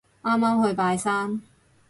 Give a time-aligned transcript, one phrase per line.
[0.23, 1.39] 啱啱去拜山